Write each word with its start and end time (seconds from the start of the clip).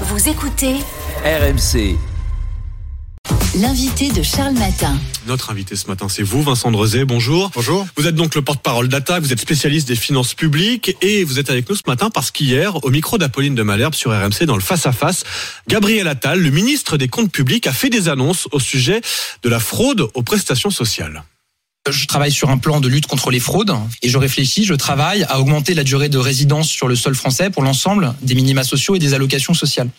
Vous 0.00 0.28
écoutez 0.28 0.74
RMC. 1.24 1.96
l'invité 3.56 4.10
de 4.10 4.22
Charles 4.22 4.54
Matin. 4.54 4.98
Notre 5.28 5.50
invité 5.52 5.76
ce 5.76 5.86
matin, 5.86 6.08
c'est 6.08 6.24
vous, 6.24 6.42
Vincent 6.42 6.72
Drezet. 6.72 7.04
Bonjour. 7.04 7.52
Bonjour. 7.54 7.86
Vous 7.96 8.08
êtes 8.08 8.16
donc 8.16 8.34
le 8.34 8.42
porte-parole 8.42 8.88
d'Attaque, 8.88 9.22
vous 9.22 9.32
êtes 9.32 9.40
spécialiste 9.40 9.86
des 9.86 9.94
finances 9.94 10.34
publiques 10.34 10.96
et 11.00 11.22
vous 11.22 11.38
êtes 11.38 11.48
avec 11.48 11.68
nous 11.68 11.76
ce 11.76 11.82
matin 11.86 12.10
parce 12.10 12.32
qu'hier, 12.32 12.84
au 12.84 12.90
micro 12.90 13.18
d'Apolline 13.18 13.54
de 13.54 13.62
Malherbe 13.62 13.94
sur 13.94 14.10
RMC, 14.10 14.46
dans 14.46 14.56
le 14.56 14.62
face-à-face, 14.62 15.22
Gabriel 15.68 16.08
Attal, 16.08 16.40
le 16.40 16.50
ministre 16.50 16.96
des 16.96 17.06
Comptes 17.06 17.30
publics, 17.30 17.68
a 17.68 17.72
fait 17.72 17.90
des 17.90 18.08
annonces 18.08 18.48
au 18.50 18.58
sujet 18.58 19.00
de 19.44 19.48
la 19.48 19.60
fraude 19.60 20.08
aux 20.14 20.22
prestations 20.22 20.70
sociales. 20.70 21.22
Je 21.90 22.06
travaille 22.06 22.32
sur 22.32 22.48
un 22.48 22.56
plan 22.56 22.80
de 22.80 22.88
lutte 22.88 23.06
contre 23.06 23.30
les 23.30 23.40
fraudes 23.40 23.74
et 24.00 24.08
je 24.08 24.16
réfléchis, 24.16 24.64
je 24.64 24.72
travaille 24.72 25.24
à 25.24 25.38
augmenter 25.38 25.74
la 25.74 25.84
durée 25.84 26.08
de 26.08 26.16
résidence 26.16 26.66
sur 26.66 26.88
le 26.88 26.96
sol 26.96 27.14
français 27.14 27.50
pour 27.50 27.62
l'ensemble 27.62 28.14
des 28.22 28.34
minima 28.34 28.64
sociaux 28.64 28.96
et 28.96 28.98
des 28.98 29.12
allocations 29.12 29.52
sociales. 29.52 29.90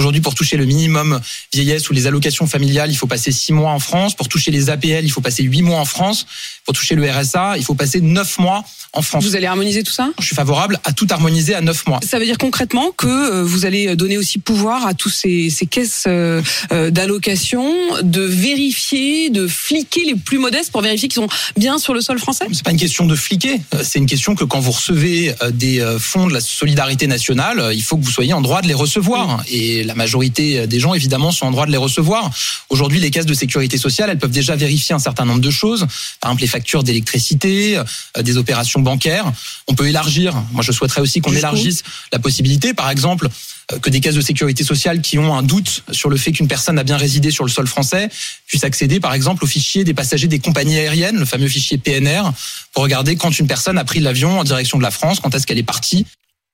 Aujourd'hui, 0.00 0.22
pour 0.22 0.34
toucher 0.34 0.56
le 0.56 0.64
minimum 0.64 1.20
vieillesse 1.52 1.90
ou 1.90 1.92
les 1.92 2.06
allocations 2.06 2.46
familiales, 2.46 2.90
il 2.90 2.96
faut 2.96 3.06
passer 3.06 3.32
six 3.32 3.52
mois 3.52 3.72
en 3.72 3.78
France. 3.78 4.14
Pour 4.14 4.28
toucher 4.28 4.50
les 4.50 4.70
APL, 4.70 5.04
il 5.04 5.10
faut 5.10 5.20
passer 5.20 5.42
huit 5.42 5.60
mois 5.60 5.78
en 5.78 5.84
France. 5.84 6.24
Pour 6.64 6.72
toucher 6.72 6.94
le 6.94 7.06
RSA, 7.06 7.58
il 7.58 7.64
faut 7.64 7.74
passer 7.74 8.00
neuf 8.00 8.38
mois 8.38 8.64
en 8.94 9.02
France. 9.02 9.24
Vous 9.24 9.36
allez 9.36 9.44
harmoniser 9.46 9.82
tout 9.82 9.92
ça? 9.92 10.10
Je 10.18 10.24
suis 10.24 10.34
favorable 10.34 10.80
à 10.84 10.94
tout 10.94 11.06
harmoniser 11.10 11.54
à 11.54 11.60
neuf 11.60 11.86
mois. 11.86 12.00
Ça 12.02 12.18
veut 12.18 12.24
dire 12.24 12.38
concrètement 12.38 12.92
que 12.96 13.06
euh, 13.06 13.44
vous 13.44 13.66
allez 13.66 13.94
donner 13.94 14.16
aussi 14.16 14.38
pouvoir 14.38 14.86
à 14.86 14.94
tous 14.94 15.10
ces, 15.10 15.50
ces 15.50 15.66
caisses 15.66 16.04
euh, 16.06 16.40
euh, 16.72 16.90
d'allocation 16.90 17.62
de 18.02 18.22
vérifier, 18.22 19.28
de 19.28 19.46
fliquer 19.46 20.04
les 20.06 20.14
plus 20.14 20.38
modestes 20.38 20.72
pour 20.72 20.80
vérifier 20.80 21.08
qu'ils 21.08 21.22
sont 21.22 21.28
bien 21.58 21.78
sur 21.78 21.92
le 21.92 22.00
sol 22.00 22.18
français? 22.18 22.46
C'est 22.52 22.64
pas 22.64 22.70
une 22.70 22.78
question 22.78 23.04
de 23.04 23.14
fliquer, 23.14 23.60
c'est 23.82 23.98
une 23.98 24.06
question 24.06 24.34
que 24.34 24.44
quand 24.44 24.60
vous 24.60 24.72
recevez 24.72 25.34
des 25.52 25.84
fonds 25.98 26.26
de 26.26 26.32
la 26.32 26.40
solidarité 26.40 27.06
nationale, 27.06 27.72
il 27.74 27.82
faut 27.82 27.98
que 27.98 28.04
vous 28.04 28.10
soyez 28.10 28.32
en 28.32 28.40
droit 28.40 28.62
de 28.62 28.66
les 28.66 28.74
recevoir. 28.74 29.42
Et 29.50 29.84
la 29.90 29.96
majorité 29.96 30.68
des 30.68 30.78
gens, 30.78 30.94
évidemment, 30.94 31.32
sont 31.32 31.46
en 31.46 31.50
droit 31.50 31.66
de 31.66 31.72
les 31.72 31.76
recevoir. 31.76 32.30
Aujourd'hui, 32.68 33.00
les 33.00 33.10
caisses 33.10 33.26
de 33.26 33.34
sécurité 33.34 33.76
sociale, 33.76 34.08
elles 34.08 34.20
peuvent 34.20 34.30
déjà 34.30 34.54
vérifier 34.54 34.94
un 34.94 35.00
certain 35.00 35.24
nombre 35.24 35.40
de 35.40 35.50
choses. 35.50 35.80
Par 36.20 36.30
exemple, 36.30 36.42
les 36.42 36.46
factures 36.46 36.84
d'électricité, 36.84 37.76
euh, 37.76 38.22
des 38.22 38.36
opérations 38.36 38.80
bancaires. 38.80 39.24
On 39.66 39.74
peut 39.74 39.88
élargir. 39.88 40.40
Moi, 40.52 40.62
je 40.62 40.70
souhaiterais 40.70 41.00
aussi 41.00 41.20
qu'on 41.20 41.34
élargisse 41.34 41.82
la 42.12 42.20
possibilité, 42.20 42.72
par 42.72 42.88
exemple, 42.88 43.28
euh, 43.72 43.80
que 43.80 43.90
des 43.90 43.98
caisses 43.98 44.14
de 44.14 44.20
sécurité 44.20 44.62
sociale 44.62 45.00
qui 45.00 45.18
ont 45.18 45.34
un 45.34 45.42
doute 45.42 45.82
sur 45.90 46.08
le 46.08 46.16
fait 46.16 46.30
qu'une 46.30 46.46
personne 46.46 46.78
a 46.78 46.84
bien 46.84 46.96
résidé 46.96 47.32
sur 47.32 47.42
le 47.42 47.50
sol 47.50 47.66
français 47.66 48.08
puissent 48.46 48.62
accéder, 48.62 49.00
par 49.00 49.12
exemple, 49.12 49.42
au 49.42 49.48
fichier 49.48 49.82
des 49.82 49.94
passagers 49.94 50.28
des 50.28 50.38
compagnies 50.38 50.78
aériennes, 50.78 51.16
le 51.16 51.24
fameux 51.24 51.48
fichier 51.48 51.78
PNR, 51.78 52.30
pour 52.72 52.84
regarder 52.84 53.16
quand 53.16 53.36
une 53.36 53.48
personne 53.48 53.76
a 53.76 53.84
pris 53.84 53.98
l'avion 53.98 54.38
en 54.38 54.44
direction 54.44 54.78
de 54.78 54.84
la 54.84 54.92
France, 54.92 55.18
quand 55.18 55.34
est-ce 55.34 55.48
qu'elle 55.48 55.58
est 55.58 55.64
partie. 55.64 56.06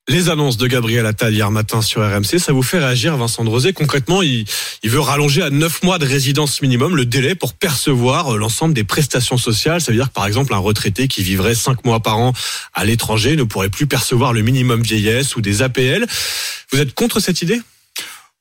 Les 0.09 0.29
annonces 0.29 0.57
de 0.57 0.69
Gabriel 0.69 1.05
Attal 1.05 1.35
hier 1.35 1.51
matin 1.51 1.83
sur 1.83 2.01
RMC, 2.01 2.39
ça 2.39 2.53
vous 2.53 2.63
fait 2.63 2.79
réagir, 2.79 3.17
Vincent 3.17 3.43
Drezet 3.43 3.73
Concrètement, 3.73 4.23
il, 4.23 4.47
veut 4.85 5.01
rallonger 5.01 5.43
à 5.43 5.51
9 5.51 5.83
mois 5.83 5.99
de 5.99 6.07
résidence 6.07 6.63
minimum 6.63 6.95
le 6.95 7.05
délai 7.05 7.35
pour 7.35 7.55
percevoir 7.55 8.35
euh, 8.35 8.39
l'ensemble 8.39 8.73
des 8.73 8.85
prestations 8.85 9.37
sociales. 9.37 9.81
Ça 9.81 9.91
veut 9.91 9.99
dire 9.99 10.07
que, 10.07 10.13
par 10.13 10.27
exemple, 10.27 10.55
un 10.55 10.59
retraité 10.59 11.09
qui 11.09 11.25
vivrait 11.25 11.57
5 11.57 11.85
mois 11.85 11.99
par 11.99 12.19
an 12.19 12.35
à 12.73 12.85
l'étranger 12.85 13.35
ne 13.35 13.43
pourrait 13.43 13.69
plus 13.69 13.89
percevoir 13.89 14.33
le 14.33 14.43
minimum 14.43 14.81
vieillesse 14.81 15.35
ou 15.35 15.41
des 15.41 15.63
APL. 15.63 16.07
Vous 16.71 16.81
êtes 16.81 16.95
contre 16.95 17.19
cette 17.19 17.43
idée? 17.43 17.61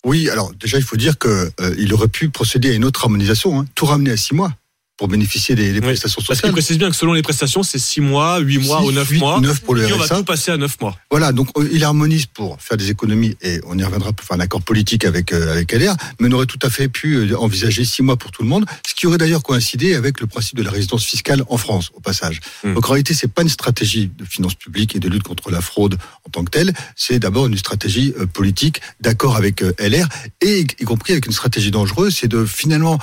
Oui, 0.03 0.29
alors 0.29 0.53
déjà, 0.53 0.77
il 0.77 0.83
faut 0.83 0.97
dire 0.97 1.17
que 1.17 1.51
euh, 1.59 1.93
aurait 1.93 2.09
pu 2.09 2.29
procéder 2.29 2.69
à 2.69 2.73
une 2.73 2.85
autre 2.85 3.03
harmonisation, 3.03 3.59
hein, 3.59 3.65
tout 3.73 3.87
ramener 3.87 4.11
à 4.11 4.17
six 4.17 4.35
mois 4.35 4.53
pour 4.97 5.07
bénéficier 5.09 5.55
des, 5.55 5.73
des 5.73 5.79
Oui, 5.79 5.87
prestations 5.87 6.21
Parce 6.21 6.39
qu'il 6.39 6.47
sociales. 6.47 6.51
précise 6.53 6.77
bien 6.77 6.89
que 6.89 6.95
selon 6.95 7.13
les 7.13 7.21
prestations, 7.21 7.63
c'est 7.63 7.79
6 7.79 7.99
mois, 8.01 8.39
8 8.39 8.59
mois 8.59 8.79
Six, 8.79 8.87
ou 8.87 8.91
9 8.93 9.09
huit, 9.09 9.19
mois. 9.19 9.41
neuf 9.41 9.59
pour 9.59 9.75
le 9.75 9.83
Et 9.87 9.91
on 9.93 9.97
va 9.97 10.07
tout 10.07 10.23
passer 10.23 10.51
à 10.51 10.57
9 10.57 10.79
mois. 10.79 10.97
Voilà, 11.11 11.33
donc 11.33 11.49
euh, 11.57 11.67
il 11.71 11.83
harmonise 11.83 12.27
pour 12.27 12.61
faire 12.61 12.77
des 12.77 12.89
économies 12.91 13.35
et 13.41 13.59
on 13.67 13.77
y 13.77 13.83
reviendra 13.83 14.13
pour 14.13 14.25
faire 14.25 14.37
un 14.37 14.39
accord 14.39 14.61
politique 14.61 15.03
avec 15.03 15.33
euh, 15.33 15.51
avec 15.51 15.73
LR, 15.73 15.95
mais 16.19 16.29
on 16.29 16.31
aurait 16.31 16.45
tout 16.45 16.59
à 16.61 16.69
fait 16.69 16.87
pu 16.87 17.15
euh, 17.15 17.37
envisager 17.37 17.83
six 17.83 18.03
mois 18.03 18.15
pour 18.15 18.31
tout 18.31 18.41
le 18.43 18.47
monde, 18.47 18.65
ce 18.87 18.95
qui 18.95 19.05
aurait 19.05 19.17
d'ailleurs 19.17 19.43
coïncidé 19.43 19.95
avec 19.95 20.21
le 20.21 20.27
principe 20.27 20.57
de 20.57 20.63
la 20.63 20.71
résidence 20.71 21.03
fiscale 21.05 21.43
en 21.49 21.57
France, 21.57 21.91
au 21.93 21.99
passage. 21.99 22.39
Hmm. 22.63 22.73
Donc 22.73 22.87
en 22.87 22.93
réalité, 22.93 23.13
c'est 23.13 23.27
pas 23.31 23.41
une 23.41 23.49
stratégie 23.49 24.09
de 24.17 24.23
finances 24.23 24.55
publiques 24.55 24.95
et 24.95 24.99
de 24.99 25.09
lutte 25.09 25.23
contre 25.23 25.51
la 25.51 25.59
fraude 25.61 25.97
en 26.25 26.29
tant 26.29 26.43
que 26.45 26.51
telle, 26.51 26.73
c'est 26.95 27.19
d'abord 27.19 27.47
une 27.47 27.57
stratégie 27.57 28.13
euh, 28.19 28.25
politique 28.25 28.81
d'accord 29.01 29.35
avec 29.35 29.61
LR 29.61 30.07
et 30.41 30.61
y 30.61 30.83
compris 30.85 31.11
avec 31.13 31.25
une 31.25 31.33
stratégie 31.33 31.71
dangereuse, 31.71 32.15
c'est 32.19 32.27
de 32.29 32.45
finalement 32.45 32.97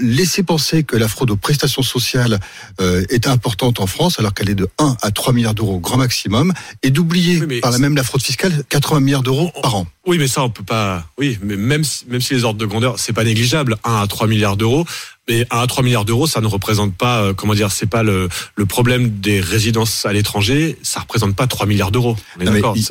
laisser 0.00 0.42
penser 0.42 0.84
que 0.84 0.96
la 0.96 1.08
fraude 1.08 1.30
aux 1.30 1.36
prestations 1.36 1.82
sociales 1.82 2.40
euh, 2.80 3.04
est 3.10 3.26
importante 3.26 3.80
en 3.80 3.86
France 3.86 4.18
alors 4.18 4.34
qu'elle 4.34 4.50
est 4.50 4.54
de 4.54 4.68
1 4.78 4.96
à 5.02 5.10
3 5.10 5.32
milliards 5.32 5.54
d'euros 5.54 5.74
au 5.74 5.80
grand 5.80 5.98
maximum 5.98 6.52
et 6.82 6.90
d'oublier 6.90 7.40
Oui, 7.42 7.60
par 7.60 7.70
la 7.70 7.78
même 7.78 7.96
la 7.96 8.02
fraude 8.02 8.22
fiscale 8.22 8.64
80 8.68 9.00
milliards 9.00 9.22
d'euros 9.22 9.52
par 9.62 9.76
an. 9.76 9.86
Oui, 10.06 10.18
mais 10.18 10.28
ça, 10.28 10.42
on 10.42 10.50
peut 10.50 10.64
pas. 10.64 11.06
Oui, 11.18 11.38
mais 11.42 11.56
même 11.56 11.84
si, 11.84 12.04
même 12.08 12.20
si 12.20 12.34
les 12.34 12.44
ordres 12.44 12.58
de 12.58 12.66
grandeur, 12.66 12.98
c'est 12.98 13.12
pas 13.12 13.24
négligeable, 13.24 13.76
1 13.84 14.00
à 14.00 14.06
3 14.06 14.26
milliards 14.26 14.56
d'euros. 14.56 14.86
Mais 15.28 15.46
1 15.50 15.58
à 15.60 15.66
3 15.66 15.84
milliards 15.84 16.04
d'euros, 16.04 16.26
ça 16.26 16.40
ne 16.40 16.46
représente 16.46 16.94
pas, 16.96 17.20
euh, 17.22 17.34
comment 17.34 17.54
dire, 17.54 17.70
c'est 17.70 17.86
pas 17.86 18.02
le, 18.02 18.28
le 18.56 18.66
problème 18.66 19.10
des 19.20 19.40
résidences 19.40 20.04
à 20.06 20.12
l'étranger. 20.12 20.76
Ça 20.82 21.00
représente 21.00 21.36
pas 21.36 21.46
3 21.46 21.66
milliards 21.66 21.90
d'euros. 21.92 22.16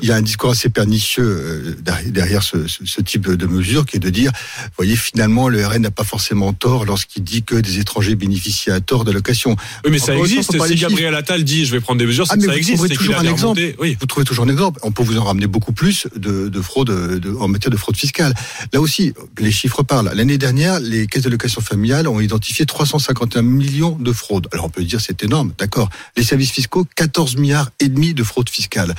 Il 0.02 0.08
y 0.08 0.12
a 0.12 0.16
un 0.16 0.22
discours 0.22 0.52
assez 0.52 0.70
pernicieux 0.70 1.24
euh, 1.26 1.76
derrière- 2.06 2.44
ce, 2.44 2.68
ce- 2.68 2.86
ce 2.86 3.02
type 3.02 3.28
de 3.30 3.46
mesure 3.46 3.86
qui 3.86 3.98
est 3.98 4.00
de 4.00 4.10
dire, 4.10 4.32
vous 4.64 4.70
voyez, 4.78 4.96
finalement, 4.96 5.50
le 5.50 5.66
RN 5.66 5.82
n'a 5.82 5.92
pas 5.92 6.04
forcément 6.04 6.54
tort 6.54 6.86
lorsqu'il 6.86 7.24
dit 7.24 7.44
que 7.44 7.56
des 7.56 7.80
étrangers 7.80 8.16
bénéficient 8.16 8.72
à 8.72 8.80
tort 8.80 9.04
d'allocations. 9.06 9.56
Oui, 9.84 9.92
mais 9.92 10.00
ça 10.00 10.16
existe. 10.16 10.58
pas 10.58 10.68
Si 10.68 10.76
Gabriel 10.76 11.16
Attal 11.16 11.44
dit, 11.44 11.66
je 11.66 11.72
vais 11.72 11.82
prendre 11.82 12.00
des 12.00 12.06
mesures, 12.06 12.26
Ah, 12.30 12.36
mais 12.38 12.46
ça 12.46 12.52
vous 12.52 12.58
existe. 12.58 12.88
qu'il 12.88 12.98
toujours 12.98 13.18
un 13.18 13.26
exemple. 13.26 13.60
Oui. 13.80 13.98
Vous 14.00 14.06
trouvez 14.06 14.26
toujours 14.26 14.46
un 14.46 14.50
exemple. 14.50 14.80
On 14.84 14.92
peut 14.92 15.04
vous 15.04 15.18
en 15.18 15.24
ramener 15.24 15.48
beaucoup 15.48 15.74
plus 15.74 16.08
de, 16.16 16.48
de 16.48 16.62
fraude 16.62 16.90
euh, 16.92 17.20
de- 17.20 17.34
en 17.36 17.48
matière 17.48 17.72
de 17.72 17.78
fraude 17.78 17.98
fiscale. 17.98 18.34
Là 18.72 18.80
aussi, 18.80 19.14
les 19.40 19.52
chiffres 19.52 19.84
parlent. 19.84 20.12
L'année 20.14 20.38
dernière, 20.38 20.80
les 20.80 21.08
caisses 21.08 21.24
d'allocation 21.24 21.60
familiale 21.62 22.08
ont 22.08 22.19
identifié 22.22 22.66
351 22.66 23.42
millions 23.42 23.98
de 24.00 24.12
fraudes. 24.12 24.48
Alors 24.52 24.66
on 24.66 24.70
peut 24.70 24.84
dire 24.84 25.02
c'est 25.02 25.24
énorme, 25.24 25.54
d'accord. 25.58 25.90
Les 26.18 26.24
services 26.24 26.52
fiscaux, 26.52 26.86
14 26.96 27.38
milliards 27.38 27.72
et 27.80 27.90
demi 27.90 28.14
de 28.14 28.24
fraude 28.24 28.50
fiscale. 28.50 28.96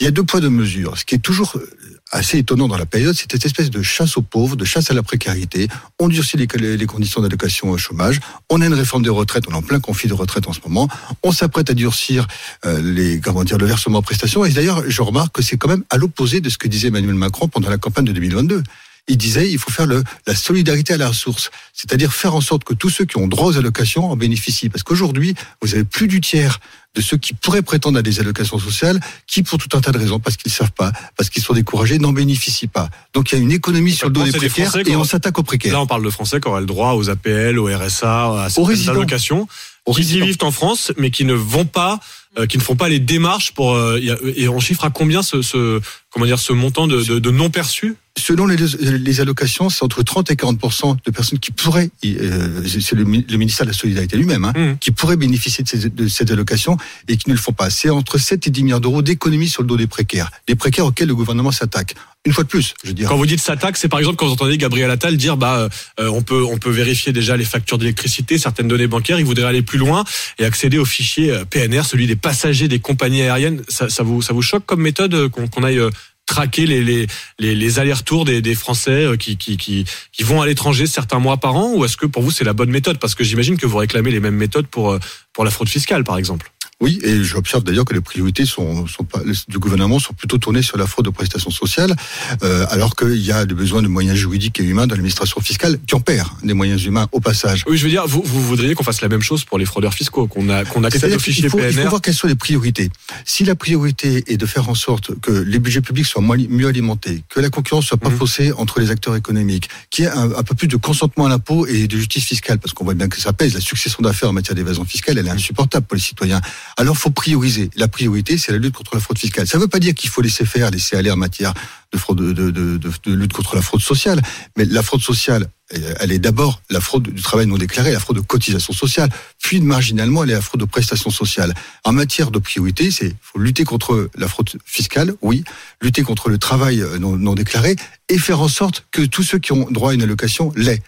Il 0.00 0.04
y 0.04 0.06
a 0.06 0.10
deux 0.10 0.24
poids 0.24 0.40
deux 0.40 0.50
mesures. 0.50 0.98
Ce 0.98 1.04
qui 1.04 1.14
est 1.14 1.18
toujours 1.18 1.56
euh, 1.56 1.70
assez 2.12 2.38
étonnant 2.38 2.68
dans 2.68 2.76
la 2.76 2.86
période, 2.86 3.14
c'est 3.14 3.30
cette 3.30 3.44
espèce 3.44 3.70
de 3.70 3.82
chasse 3.82 4.16
aux 4.16 4.22
pauvres, 4.22 4.56
de 4.56 4.64
chasse 4.64 4.90
à 4.90 4.94
la 4.94 5.02
précarité. 5.02 5.68
On 5.98 6.08
durcit 6.08 6.36
les, 6.36 6.76
les 6.76 6.86
conditions 6.86 7.20
d'allocation 7.20 7.70
au 7.70 7.78
chômage. 7.78 8.20
On 8.50 8.60
a 8.60 8.66
une 8.66 8.74
réforme 8.74 9.02
des 9.02 9.10
retraites. 9.10 9.44
On 9.48 9.52
est 9.52 9.56
en 9.56 9.62
plein 9.62 9.80
conflit 9.80 10.08
de 10.08 10.14
retraite 10.14 10.46
en 10.48 10.52
ce 10.52 10.60
moment. 10.64 10.88
On 11.22 11.32
s'apprête 11.32 11.70
à 11.70 11.74
durcir 11.74 12.26
euh, 12.64 12.80
les 12.80 13.20
comment 13.20 13.44
dire 13.44 13.58
le 13.58 13.66
versement 13.66 13.98
en 13.98 14.02
prestations. 14.02 14.44
Et 14.44 14.50
d'ailleurs, 14.50 14.82
je 14.88 15.02
remarque 15.02 15.34
que 15.34 15.42
c'est 15.42 15.56
quand 15.56 15.68
même 15.68 15.84
à 15.90 15.96
l'opposé 15.96 16.40
de 16.40 16.48
ce 16.48 16.58
que 16.58 16.68
disait 16.68 16.88
Emmanuel 16.88 17.14
Macron 17.14 17.48
pendant 17.48 17.70
la 17.70 17.78
campagne 17.78 18.04
de 18.04 18.12
2022. 18.12 18.62
Il 19.08 19.18
disait 19.18 19.50
il 19.50 19.58
faut 19.58 19.70
faire 19.70 19.86
le, 19.86 20.02
la 20.26 20.34
solidarité 20.34 20.94
à 20.94 20.96
la 20.96 21.08
ressource, 21.08 21.50
c'est-à-dire 21.74 22.12
faire 22.14 22.34
en 22.34 22.40
sorte 22.40 22.64
que 22.64 22.72
tous 22.74 22.88
ceux 22.90 23.04
qui 23.04 23.18
ont 23.18 23.26
droit 23.26 23.48
aux 23.48 23.56
allocations 23.58 24.10
en 24.10 24.16
bénéficient. 24.16 24.70
Parce 24.70 24.82
qu'aujourd'hui, 24.82 25.34
vous 25.60 25.74
avez 25.74 25.84
plus 25.84 26.08
du 26.08 26.20
tiers 26.22 26.58
de 26.94 27.00
ceux 27.02 27.16
qui 27.16 27.34
pourraient 27.34 27.60
prétendre 27.62 27.98
à 27.98 28.02
des 28.02 28.20
allocations 28.20 28.58
sociales, 28.58 29.00
qui 29.26 29.42
pour 29.42 29.58
tout 29.58 29.76
un 29.76 29.80
tas 29.80 29.90
de 29.90 29.98
raisons, 29.98 30.20
parce 30.20 30.36
qu'ils 30.36 30.50
ne 30.52 30.54
savent 30.56 30.70
pas, 30.72 30.92
parce 31.16 31.28
qu'ils 31.28 31.42
sont 31.42 31.52
découragés, 31.52 31.98
n'en 31.98 32.12
bénéficient 32.12 32.68
pas. 32.68 32.88
Donc 33.12 33.32
il 33.32 33.34
y 33.34 33.38
a 33.38 33.42
une 33.42 33.50
économie 33.52 33.92
sur 33.92 34.06
le 34.06 34.12
dos 34.14 34.22
des 34.22 34.30
précaires 34.30 34.70
Français 34.70 34.88
et 34.88 34.96
on 34.96 35.04
s'attaque 35.04 35.38
aux 35.38 35.42
précaires. 35.42 35.72
Là, 35.72 35.80
on 35.82 35.86
parle 35.86 36.04
de 36.04 36.10
Français 36.10 36.40
qui 36.40 36.48
auraient 36.48 36.60
le 36.60 36.66
droit 36.66 36.92
aux 36.92 37.10
APL, 37.10 37.58
aux 37.58 37.66
RSA, 37.66 38.44
à 38.44 38.48
certaines 38.48 38.64
résidents. 38.70 38.92
allocations, 38.92 39.48
Aux 39.86 39.92
qui 39.92 40.00
y 40.02 40.04
résidents. 40.04 40.26
vivent 40.26 40.38
en 40.42 40.50
France, 40.52 40.92
mais 40.96 41.10
qui 41.10 41.24
ne 41.24 41.34
vont 41.34 41.64
pas, 41.66 41.98
euh, 42.38 42.46
qui 42.46 42.58
ne 42.58 42.62
font 42.62 42.76
pas 42.76 42.88
les 42.88 43.00
démarches 43.00 43.52
pour. 43.54 43.74
euh, 43.74 43.98
et 44.36 44.48
on 44.48 44.60
chiffre 44.60 44.84
à 44.84 44.90
combien 44.90 45.24
ce, 45.24 45.42
ce 45.42 45.80
comment 46.14 46.26
dire 46.26 46.38
ce 46.38 46.52
montant 46.52 46.86
de, 46.86 47.02
de, 47.02 47.18
de 47.18 47.30
non 47.30 47.50
perçus 47.50 47.96
Selon 48.16 48.46
les, 48.46 48.56
les 48.80 49.20
allocations, 49.20 49.68
c'est 49.70 49.82
entre 49.82 50.04
30 50.04 50.30
et 50.30 50.36
40 50.36 50.56
de 51.04 51.10
personnes 51.10 51.40
qui 51.40 51.50
pourraient, 51.50 51.90
euh, 52.04 52.62
c'est 52.64 52.92
le, 52.92 53.02
le 53.02 53.36
ministère 53.36 53.66
de 53.66 53.72
la 53.72 53.76
Solidarité 53.76 54.16
lui-même, 54.16 54.44
hein, 54.44 54.52
Mmh. 54.54 54.78
qui 54.78 54.92
pourraient 54.92 55.16
bénéficier 55.16 55.64
de 55.64 55.68
ces, 55.68 55.90
de 55.90 56.06
ces 56.06 56.30
allocations 56.30 56.76
et 57.08 57.16
qui 57.16 57.28
ne 57.28 57.34
le 57.34 57.40
font 57.40 57.52
pas. 57.52 57.70
C'est 57.70 57.90
entre 57.90 58.18
7 58.18 58.46
et 58.46 58.50
10 58.50 58.62
milliards 58.62 58.80
d'euros 58.80 59.02
d'économies 59.02 59.48
sur 59.48 59.62
le 59.62 59.68
dos 59.68 59.76
des 59.76 59.88
précaires. 59.88 60.30
Les 60.46 60.54
précaires 60.54 60.86
auxquels 60.86 61.08
le 61.08 61.16
gouvernement 61.16 61.50
s'attaque. 61.50 61.96
Une 62.24 62.32
fois 62.32 62.44
de 62.44 62.48
plus, 62.48 62.72
je 62.82 62.88
veux 62.88 62.94
dire. 62.94 63.08
Quand 63.08 63.16
vous 63.16 63.26
dites 63.26 63.40
s'attaque, 63.40 63.76
c'est 63.76 63.88
par 63.88 63.98
exemple 63.98 64.16
quand 64.16 64.26
vous 64.26 64.32
entendez 64.32 64.56
Gabriel 64.56 64.90
Attal 64.90 65.16
dire 65.18 65.36
bah 65.36 65.68
euh, 66.00 66.08
on 66.08 66.22
peut 66.22 66.42
on 66.42 66.56
peut 66.56 66.70
vérifier 66.70 67.12
déjà 67.12 67.36
les 67.36 67.44
factures 67.44 67.76
d'électricité, 67.76 68.38
certaines 68.38 68.68
données 68.68 68.86
bancaires. 68.86 69.18
Il 69.18 69.26
voudrait 69.26 69.44
aller 69.44 69.60
plus 69.60 69.76
loin 69.78 70.04
et 70.38 70.46
accéder 70.46 70.78
au 70.78 70.86
fichier 70.86 71.32
euh, 71.32 71.44
PNR, 71.44 71.84
celui 71.84 72.06
des 72.06 72.16
passagers 72.16 72.66
des 72.66 72.78
compagnies 72.78 73.20
aériennes. 73.22 73.62
Ça, 73.68 73.90
ça 73.90 74.04
vous 74.04 74.22
ça 74.22 74.32
vous 74.32 74.40
choque 74.40 74.64
comme 74.64 74.80
méthode 74.80 75.12
euh, 75.12 75.28
qu'on 75.28 75.48
qu'on 75.48 75.64
aille 75.64 75.78
euh, 75.78 75.90
traquer 76.26 76.66
les 76.66 76.82
les 76.82 77.06
les, 77.38 77.78
allers-retours 77.78 78.24
des, 78.24 78.40
des 78.40 78.54
Français 78.54 79.04
euh, 79.04 79.16
qui, 79.16 79.36
qui 79.36 79.56
qui 79.56 79.84
qui 80.12 80.22
vont 80.22 80.40
à 80.40 80.46
l'étranger 80.46 80.86
certains 80.86 81.18
mois 81.18 81.36
par 81.36 81.56
an 81.56 81.74
ou 81.74 81.84
est-ce 81.84 81.96
que 81.96 82.06
pour 82.06 82.22
vous 82.22 82.30
c'est 82.30 82.44
la 82.44 82.52
bonne 82.52 82.70
méthode? 82.70 82.98
Parce 82.98 83.14
que 83.14 83.24
j'imagine 83.24 83.56
que 83.56 83.66
vous 83.66 83.76
réclamez 83.76 84.10
les 84.10 84.20
mêmes 84.20 84.36
méthodes 84.36 84.66
pour 84.66 84.92
euh, 84.92 84.98
pour 85.32 85.44
la 85.44 85.50
fraude 85.50 85.68
fiscale 85.68 86.04
par 86.04 86.16
exemple. 86.18 86.50
Oui, 86.84 87.00
et 87.02 87.24
j'observe 87.24 87.64
d'ailleurs 87.64 87.86
que 87.86 87.94
les 87.94 88.02
priorités 88.02 88.44
sont, 88.44 88.86
sont 88.86 89.04
pas, 89.04 89.20
du 89.48 89.58
gouvernement 89.58 89.98
sont 89.98 90.12
plutôt 90.12 90.36
tournées 90.36 90.60
sur 90.60 90.76
la 90.76 90.86
fraude 90.86 91.06
aux 91.08 91.12
prestations 91.12 91.50
sociales, 91.50 91.94
euh, 92.42 92.66
alors 92.68 92.94
qu'il 92.94 93.16
y 93.24 93.32
a 93.32 93.46
des 93.46 93.54
besoins 93.54 93.80
de 93.80 93.88
moyens 93.88 94.18
juridiques 94.18 94.60
et 94.60 94.64
humains 94.64 94.86
dans 94.86 94.94
l'administration 94.94 95.40
fiscale 95.40 95.78
qui 95.86 95.94
en 95.94 96.00
perd 96.00 96.28
des 96.42 96.52
moyens 96.52 96.84
humains 96.84 97.08
au 97.12 97.20
passage. 97.20 97.64
Oui, 97.66 97.78
je 97.78 97.84
veux 97.84 97.88
dire, 97.90 98.06
vous, 98.06 98.20
vous 98.22 98.42
voudriez 98.42 98.74
qu'on 98.74 98.84
fasse 98.84 99.00
la 99.00 99.08
même 99.08 99.22
chose 99.22 99.44
pour 99.44 99.58
les 99.58 99.64
fraudeurs 99.64 99.94
fiscaux, 99.94 100.26
qu'on 100.26 100.50
a 100.50 100.66
qu'on 100.66 100.84
accède 100.84 101.14
au 101.14 101.18
fichier 101.18 101.44
il 101.44 101.50
faut, 101.50 101.56
PNR. 101.56 101.70
Il 101.70 101.82
faut 101.84 101.88
voir 101.88 102.02
quelles 102.02 102.14
sont 102.14 102.26
les 102.26 102.34
priorités. 102.34 102.90
Si 103.24 103.44
la 103.44 103.54
priorité 103.54 104.22
est 104.26 104.36
de 104.36 104.44
faire 104.44 104.68
en 104.68 104.74
sorte 104.74 105.18
que 105.20 105.30
les 105.32 105.58
budgets 105.58 105.80
publics 105.80 106.04
soient 106.06 106.20
mieux 106.22 106.66
alimentés, 106.68 107.24
que 107.30 107.40
la 107.40 107.48
concurrence 107.48 107.86
soit 107.86 107.96
pas 107.96 108.10
Mhm. 108.10 108.18
faussée 108.18 108.52
entre 108.52 108.80
les 108.80 108.90
acteurs 108.90 109.16
économiques, 109.16 109.70
qu'il 109.88 110.04
y 110.04 110.06
ait 110.06 110.10
un, 110.10 110.32
un 110.32 110.42
peu 110.42 110.54
plus 110.54 110.68
de 110.68 110.76
consentement 110.76 111.24
à 111.24 111.28
l'impôt 111.30 111.66
et 111.66 111.86
de 111.88 111.96
justice 111.96 112.24
fiscale, 112.24 112.58
parce 112.58 112.74
qu'on 112.74 112.84
voit 112.84 112.92
bien 112.94 113.08
que 113.08 113.18
ça 113.18 113.32
pèse. 113.32 113.54
La 113.54 113.60
succession 113.60 114.02
d'affaires 114.02 114.28
en 114.28 114.34
matière 114.34 114.54
d'évasion 114.54 114.84
fiscale, 114.84 115.16
elle 115.16 115.26
est 115.28 115.30
insupportable 115.30 115.86
pour 115.86 115.94
les 115.96 116.02
citoyens. 116.02 116.42
Alors, 116.76 116.96
faut 116.96 117.10
prioriser. 117.10 117.70
La 117.76 117.88
priorité, 117.88 118.38
c'est 118.38 118.52
la 118.52 118.58
lutte 118.58 118.74
contre 118.74 118.94
la 118.94 119.00
fraude 119.00 119.18
fiscale. 119.18 119.46
Ça 119.46 119.58
ne 119.58 119.62
veut 119.62 119.68
pas 119.68 119.78
dire 119.78 119.94
qu'il 119.94 120.10
faut 120.10 120.22
laisser 120.22 120.44
faire, 120.44 120.70
laisser 120.70 120.96
aller 120.96 121.10
en 121.10 121.16
matière 121.16 121.54
de 121.92 123.12
lutte 123.12 123.32
contre 123.32 123.54
la 123.56 123.62
fraude 123.62 123.80
sociale. 123.80 124.20
Mais 124.56 124.64
la 124.64 124.82
fraude 124.82 125.00
sociale, 125.00 125.48
elle 125.70 126.12
est 126.12 126.18
d'abord 126.18 126.60
la 126.70 126.80
fraude 126.80 127.04
du 127.04 127.22
travail 127.22 127.46
non 127.46 127.56
déclaré, 127.56 127.92
la 127.92 128.00
fraude 128.00 128.16
de 128.16 128.22
cotisation 128.22 128.72
sociale, 128.72 129.10
puis 129.42 129.60
marginalement, 129.60 130.24
elle 130.24 130.30
est 130.30 130.34
la 130.34 130.40
fraude 130.40 130.60
de 130.60 130.66
prestations 130.66 131.10
sociales. 131.10 131.54
En 131.84 131.92
matière 131.92 132.30
de 132.30 132.38
priorité, 132.38 132.90
c'est 132.90 133.14
lutter 133.36 133.64
contre 133.64 134.10
la 134.16 134.28
fraude 134.28 134.50
fiscale, 134.64 135.14
oui, 135.22 135.44
lutter 135.80 136.02
contre 136.02 136.28
le 136.28 136.38
travail 136.38 136.82
euh, 136.82 136.98
non 136.98 137.34
déclaré 137.34 137.76
et 138.08 138.18
faire 138.18 138.40
en 138.40 138.48
sorte 138.48 138.86
que 138.90 139.02
tous 139.02 139.22
ceux 139.22 139.38
qui 139.38 139.52
ont 139.52 139.66
droit 139.70 139.92
à 139.92 139.94
une 139.94 140.02
allocation 140.02 140.52
l'aient. 140.56 140.82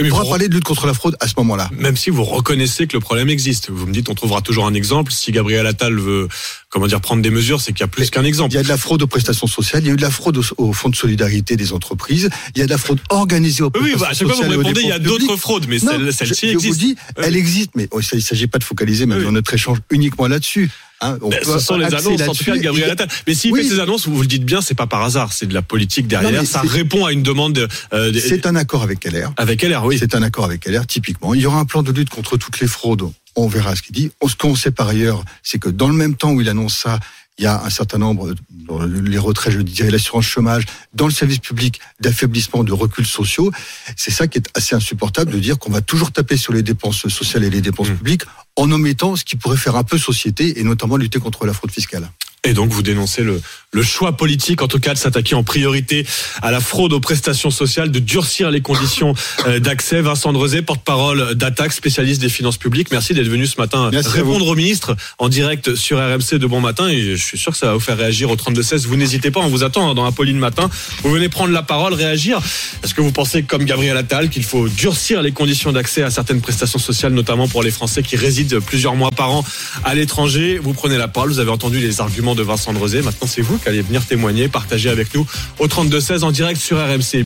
Mais 0.00 0.06
On 0.06 0.10
pourra 0.10 0.24
parler 0.28 0.48
de 0.48 0.54
lutte 0.54 0.64
contre 0.64 0.86
la 0.86 0.94
fraude 0.94 1.16
à 1.20 1.26
ce 1.26 1.34
moment-là. 1.38 1.70
Même 1.76 1.96
si 1.96 2.10
vous 2.10 2.22
reconnaissez 2.24 2.86
que 2.86 2.96
le 2.96 3.00
problème 3.00 3.28
existe, 3.28 3.70
vous 3.70 3.86
me 3.86 3.92
dites 3.92 4.08
on 4.08 4.14
trouvera 4.14 4.40
toujours 4.42 4.66
un 4.66 4.74
exemple. 4.74 5.10
Si 5.12 5.32
Gabriel 5.32 5.66
Attal 5.66 5.94
veut, 5.98 6.28
comment 6.68 6.86
dire, 6.86 7.00
prendre 7.00 7.20
des 7.22 7.30
mesures, 7.30 7.60
c'est 7.60 7.72
qu'il 7.72 7.80
y 7.80 7.84
a 7.84 7.88
plus 7.88 8.10
qu'un 8.10 8.22
Il 8.22 8.26
exemple. 8.26 8.54
y 8.54 8.58
a 8.58 8.62
de 8.62 8.68
la 8.68 8.76
fraude 8.76 9.02
aux 9.02 9.06
prestations 9.08 9.46
sociales, 9.48 9.82
il 9.82 9.88
y 9.88 9.90
a 9.90 9.94
eu 9.94 9.96
de 9.96 10.02
la 10.02 10.10
fraude 10.10 10.38
au, 10.56 10.72
fonds 10.72 10.88
de 10.88 10.96
solidarité 10.96 11.56
des 11.56 11.72
entreprises, 11.72 12.28
il 12.54 12.60
y 12.60 12.62
a 12.62 12.66
de 12.66 12.70
la 12.70 12.78
fraude 12.78 13.00
organisée 13.10 13.62
aux 13.62 13.72
Oui, 13.74 13.80
oui, 13.82 13.90
prestations 13.96 14.26
bah, 14.28 14.34
à 14.34 14.36
chaque 14.36 14.36
fois 14.36 14.46
vous 14.46 14.52
me 14.52 14.56
répondez, 14.58 14.82
il 14.82 14.88
y 14.88 14.92
a 14.92 14.98
d'autres 14.98 15.36
fraudes, 15.36 15.66
mais 15.68 15.78
je, 15.78 16.10
celle-ci 16.12 16.48
je 16.48 16.52
existe. 16.52 16.72
vous 16.74 16.78
dis, 16.78 16.96
elle 17.16 17.36
existe, 17.36 17.70
mais 17.74 17.88
il 17.92 18.16
ne 18.16 18.20
s'agit 18.20 18.46
pas 18.46 18.58
de 18.58 18.64
focaliser 18.64 19.06
même 19.06 19.22
dans 19.24 19.32
notre 19.32 19.52
échange 19.54 19.78
uniquement 19.90 20.26
là-dessus. 20.28 20.70
Hein, 21.00 21.16
on 21.22 21.28
Ben, 21.28 21.38
ce 21.44 21.60
sont 21.60 21.76
les 21.76 21.84
annonces, 21.84 22.20
en 22.28 22.34
tout 22.34 22.44
cas, 22.44 22.56
de 22.56 22.60
Gabriel 22.60 22.88
Il 22.88 22.90
Attal. 22.90 23.08
Mais 23.28 23.34
s'il 23.34 23.52
Oui. 23.52 23.62
fait 23.62 23.68
ces 23.68 23.78
annonces, 23.78 24.08
vous, 24.08 24.20
le 24.20 24.26
dites 24.26 24.44
bien, 24.44 24.60
c'est 24.60 24.74
pas 24.74 24.88
par 24.88 25.02
hasard, 25.04 25.32
c'est 25.32 25.46
de 25.46 25.54
la 25.54 25.62
politique 25.62 26.08
derrière. 26.08 26.32
Non, 26.32 26.44
ça 26.44 26.60
répond 26.62 27.04
à 27.06 27.12
une 27.12 27.22
demande 27.22 27.52
de, 27.52 27.68
euh, 27.92 28.12
C'est 28.20 28.46
un 28.46 28.56
accord 28.56 28.82
avec 28.82 29.04
LR. 29.04 29.32
avec 29.36 29.62
LR, 29.62 29.84
oui. 29.88 29.98
C'est 29.98 30.14
un 30.14 30.22
accord 30.22 30.44
avec 30.44 30.66
LR, 30.66 30.86
typiquement. 30.86 31.34
Il 31.34 31.40
y 31.40 31.46
aura 31.46 31.58
un 31.58 31.64
plan 31.64 31.82
de 31.82 31.92
lutte 31.92 32.10
contre 32.10 32.36
toutes 32.36 32.60
les 32.60 32.66
fraudes. 32.66 33.10
On 33.36 33.48
verra 33.48 33.76
ce 33.76 33.82
qu'il 33.82 33.94
dit. 33.94 34.10
Ce 34.26 34.36
qu'on 34.36 34.54
sait 34.54 34.70
par 34.70 34.88
ailleurs, 34.88 35.24
c'est 35.42 35.58
que 35.58 35.68
dans 35.68 35.88
le 35.88 35.94
même 35.94 36.14
temps 36.14 36.32
où 36.32 36.40
il 36.40 36.48
annonce 36.48 36.76
ça, 36.76 36.98
il 37.38 37.44
y 37.44 37.46
a 37.46 37.62
un 37.62 37.70
certain 37.70 37.98
nombre, 37.98 38.34
dans 38.50 38.82
les 38.84 39.18
retraits, 39.18 39.52
je 39.52 39.60
dirais, 39.60 39.90
l'assurance 39.90 40.24
chômage, 40.24 40.64
dans 40.92 41.06
le 41.06 41.12
service 41.12 41.38
public, 41.38 41.80
d'affaiblissement, 42.00 42.64
de 42.64 42.72
reculs 42.72 43.06
sociaux. 43.06 43.52
C'est 43.96 44.10
ça 44.10 44.26
qui 44.26 44.38
est 44.38 44.48
assez 44.54 44.74
insupportable 44.74 45.30
de 45.30 45.38
dire 45.38 45.56
qu'on 45.58 45.70
va 45.70 45.80
toujours 45.80 46.10
taper 46.10 46.36
sur 46.36 46.52
les 46.52 46.64
dépenses 46.64 47.06
sociales 47.06 47.44
et 47.44 47.50
les 47.50 47.60
dépenses 47.60 47.90
Mmh. 47.90 47.96
publiques 47.96 48.22
en 48.56 48.70
omettant 48.72 49.14
ce 49.14 49.24
qui 49.24 49.36
pourrait 49.36 49.56
faire 49.56 49.76
un 49.76 49.84
peu 49.84 49.98
société 49.98 50.58
et 50.58 50.64
notamment 50.64 50.96
lutter 50.96 51.20
contre 51.20 51.46
la 51.46 51.52
fraude 51.52 51.70
fiscale. 51.70 52.10
Et 52.48 52.54
donc 52.54 52.70
vous 52.70 52.82
dénoncez 52.82 53.22
le, 53.22 53.42
le 53.72 53.82
choix 53.82 54.12
politique, 54.12 54.62
en 54.62 54.68
tout 54.68 54.80
cas, 54.80 54.94
de 54.94 54.98
s'attaquer 54.98 55.34
en 55.34 55.42
priorité 55.42 56.06
à 56.40 56.50
la 56.50 56.60
fraude 56.60 56.94
aux 56.94 57.00
prestations 57.00 57.50
sociales, 57.50 57.90
de 57.90 57.98
durcir 57.98 58.50
les 58.50 58.62
conditions 58.62 59.14
euh, 59.46 59.60
d'accès. 59.60 60.00
Vincent 60.00 60.32
Drezet, 60.32 60.62
porte-parole 60.62 61.34
d'Attaque, 61.34 61.72
spécialiste 61.72 62.20
des 62.22 62.30
finances 62.30 62.56
publiques. 62.56 62.90
Merci 62.90 63.12
d'être 63.12 63.28
venu 63.28 63.46
ce 63.46 63.58
matin 63.58 63.90
Merci 63.92 64.08
répondre 64.08 64.46
au 64.46 64.54
ministre 64.54 64.96
en 65.18 65.28
direct 65.28 65.74
sur 65.74 65.98
RMC 65.98 66.38
de 66.38 66.46
bon 66.46 66.60
matin. 66.60 66.88
Et 66.88 67.16
je 67.16 67.22
suis 67.22 67.36
sûr 67.36 67.52
que 67.52 67.58
ça 67.58 67.66
va 67.66 67.74
vous 67.74 67.80
faire 67.80 67.98
réagir 67.98 68.30
au 68.30 68.36
32-16. 68.36 68.86
Vous 68.86 68.96
n'hésitez 68.96 69.30
pas, 69.30 69.40
on 69.40 69.48
vous 69.48 69.64
attend 69.64 69.90
hein, 69.90 69.94
dans 69.94 70.06
Apolline 70.06 70.38
Matin. 70.38 70.70
Vous 71.02 71.10
venez 71.10 71.28
prendre 71.28 71.52
la 71.52 71.62
parole, 71.62 71.92
réagir. 71.92 72.40
Est-ce 72.82 72.94
que 72.94 73.02
vous 73.02 73.12
pensez, 73.12 73.42
comme 73.42 73.64
Gabriel 73.64 73.98
Attal, 73.98 74.30
qu'il 74.30 74.44
faut 74.44 74.68
durcir 74.68 75.20
les 75.20 75.32
conditions 75.32 75.72
d'accès 75.72 76.02
à 76.02 76.10
certaines 76.10 76.40
prestations 76.40 76.78
sociales, 76.78 77.12
notamment 77.12 77.48
pour 77.48 77.62
les 77.62 77.70
Français 77.70 78.02
qui 78.02 78.16
résident 78.16 78.60
plusieurs 78.60 78.94
mois 78.94 79.10
par 79.10 79.30
an 79.32 79.44
à 79.84 79.94
l'étranger? 79.94 80.58
Vous 80.58 80.72
prenez 80.72 80.96
la 80.96 81.08
parole, 81.08 81.28
vous 81.28 81.38
avez 81.38 81.50
entendu 81.50 81.80
les 81.80 82.00
arguments 82.00 82.34
de 82.34 82.37
Vincent 82.42 82.72
Drezet. 82.72 83.02
Maintenant, 83.02 83.26
c'est 83.26 83.42
vous 83.42 83.58
qui 83.58 83.68
allez 83.68 83.82
venir 83.82 84.04
témoigner, 84.04 84.48
partager 84.48 84.90
avec 84.90 85.14
nous 85.14 85.26
au 85.58 85.66
32-16 85.66 86.22
en 86.22 86.30
direct 86.30 86.60
sur 86.60 86.78
RMC. 86.78 87.16